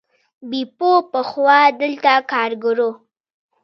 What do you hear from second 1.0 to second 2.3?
پخوا دلته